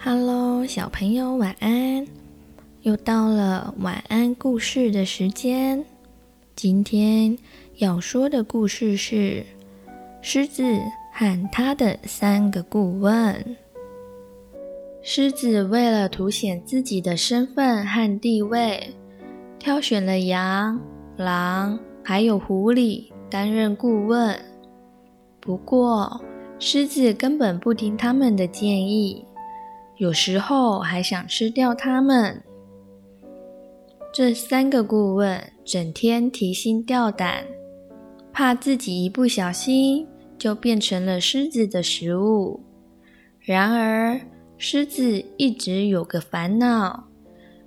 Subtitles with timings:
[0.00, 2.06] Hello，小朋友，晚安！
[2.82, 5.84] 又到了晚安故事的时间。
[6.54, 7.36] 今天
[7.78, 9.44] 要说的故事是
[10.22, 10.62] 《狮子
[11.12, 13.34] 和他的三个顾问》。
[15.02, 18.94] 狮子为了凸显自己的身份和地位，
[19.58, 20.80] 挑选了羊、
[21.16, 24.38] 狼还有狐狸担任顾问。
[25.40, 26.20] 不过，
[26.60, 29.24] 狮子根本不听他们的建议。
[29.98, 32.42] 有时候还想吃掉他们。
[34.12, 37.44] 这三个顾问整天提心吊胆，
[38.32, 40.06] 怕自己一不小心
[40.38, 42.60] 就变成了狮子的食物。
[43.40, 44.20] 然而，
[44.56, 47.04] 狮子一直有个烦恼，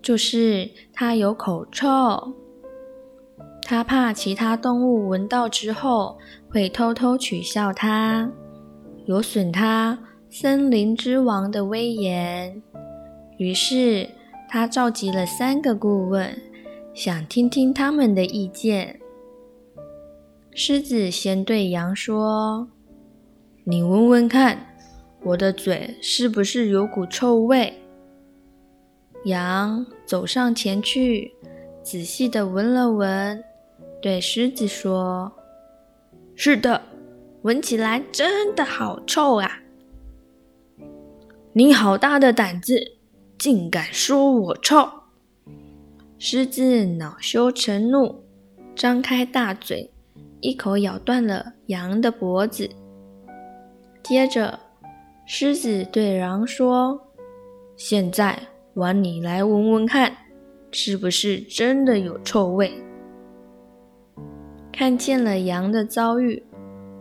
[0.00, 2.34] 就是它有口臭。
[3.64, 6.18] 它怕其他动物闻到之后
[6.50, 8.30] 会偷偷取笑它，
[9.06, 9.98] 有损它。
[10.34, 12.62] 森林之王的威严。
[13.36, 14.08] 于是，
[14.48, 16.34] 他召集了三个顾问，
[16.94, 18.98] 想听听他们的意见。
[20.54, 22.66] 狮子先对羊说
[23.64, 24.74] ：“你闻闻看，
[25.22, 27.74] 我的嘴是不是有股臭味？”
[29.26, 31.34] 羊走上前去，
[31.82, 33.44] 仔细地闻了闻，
[34.00, 35.30] 对狮子说
[36.34, 36.80] ：“是的，
[37.42, 39.58] 闻起来真的好臭啊！”
[41.54, 42.82] 你好大的胆子，
[43.36, 44.88] 竟敢说我臭！
[46.18, 48.24] 狮子恼羞成怒，
[48.74, 49.92] 张开大嘴，
[50.40, 52.70] 一口咬断了羊的脖子。
[54.02, 54.58] 接着，
[55.26, 56.98] 狮子对狼说
[57.76, 60.10] ：“现在，换你来闻闻看，
[60.70, 62.72] 是不是真的有臭味？”
[64.72, 66.42] 看见了羊的遭遇，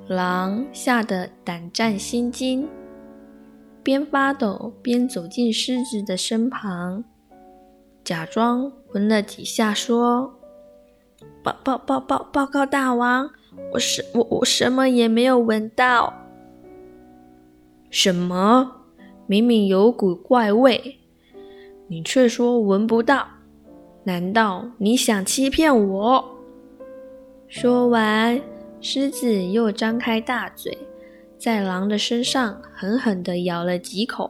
[0.10, 2.68] 狼吓得胆战心惊。
[3.84, 7.04] 边发抖边走进狮子的身旁，
[8.04, 10.40] 假装闻了几下，说
[11.42, 13.30] ：“报报报报报告大王，
[13.74, 16.14] 我什我我什么也没有闻到。
[17.90, 18.72] ”“什么？
[19.26, 21.00] 明明有股怪味，
[21.88, 23.28] 你却说闻不到？
[24.04, 26.38] 难道你想欺骗我？”
[27.48, 28.40] 说完，
[28.80, 30.78] 狮子又张开大嘴。
[31.42, 34.30] 在狼的身上狠狠地咬了几口。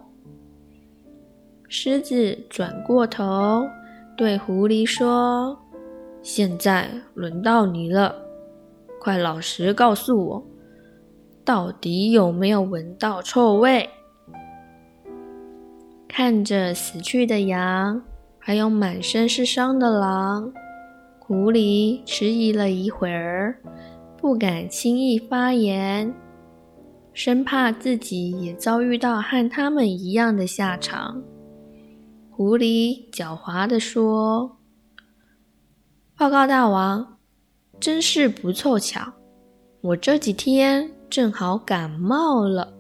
[1.68, 3.68] 狮子转过头
[4.16, 5.60] 对狐狸说
[6.24, 8.16] ：“现在轮到你了，
[8.98, 10.48] 快老实告诉我，
[11.44, 13.90] 到底有没有闻到臭味？”
[16.08, 18.02] 看着死去的羊，
[18.40, 20.54] 还有满身是伤的狼，
[21.20, 23.58] 狐狸迟疑了一会儿，
[24.16, 26.14] 不敢轻易发言。
[27.14, 31.22] 生怕自己也遭遇到和他们一样的下场，
[32.30, 34.58] 狐狸狡猾地说
[36.18, 37.18] ：“报告大王，
[37.80, 39.14] 真是不凑巧，
[39.82, 42.74] 我这几天正好感冒了，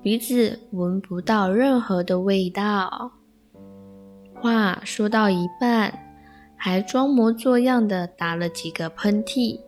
[0.00, 3.10] 鼻子闻不到任何的味道。”
[4.40, 5.92] 话说到一半，
[6.56, 9.58] 还装模作样地打了几个喷嚏。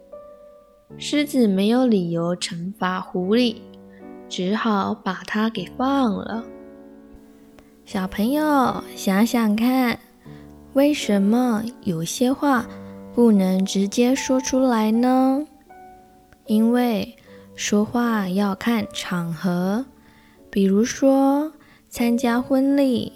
[0.97, 3.57] 狮子没有理由惩罚狐狸。
[4.31, 6.45] 只好把它给放了。
[7.85, 9.99] 小朋友想想看，
[10.75, 12.65] 为什么有些话
[13.13, 15.45] 不能直接说出来呢？
[16.47, 17.17] 因为
[17.57, 19.85] 说话要看场合，
[20.49, 21.53] 比如说
[21.89, 23.13] 参加婚礼，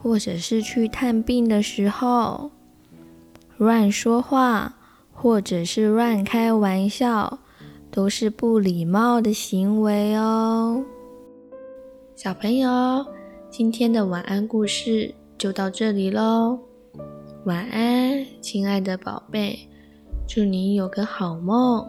[0.00, 2.52] 或者是去探病的时候，
[3.56, 4.74] 乱说话
[5.12, 7.40] 或者是乱开玩笑。
[7.92, 10.82] 都是不礼貌的行为哦。
[12.16, 13.04] 小朋友，
[13.50, 16.58] 今天的晚安故事就到这里喽。
[17.44, 19.58] 晚安，亲爱的宝贝，
[20.26, 21.86] 祝你有个好梦。